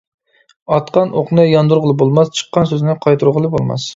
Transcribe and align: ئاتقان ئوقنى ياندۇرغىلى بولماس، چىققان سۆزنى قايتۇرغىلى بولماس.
ئاتقان 0.77 1.11
ئوقنى 1.19 1.45
ياندۇرغىلى 1.49 1.95
بولماس، 2.01 2.33
چىققان 2.39 2.69
سۆزنى 2.73 2.99
قايتۇرغىلى 3.07 3.55
بولماس. 3.57 3.89